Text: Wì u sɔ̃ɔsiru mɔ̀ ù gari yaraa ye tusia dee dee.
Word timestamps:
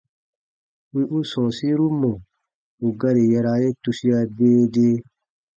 Wì 0.93 1.01
u 1.17 1.19
sɔ̃ɔsiru 1.29 1.87
mɔ̀ 2.01 2.15
ù 2.85 2.87
gari 2.99 3.23
yaraa 3.31 3.61
ye 3.63 3.69
tusia 3.83 4.17
dee 4.37 4.63
dee. 4.73 4.97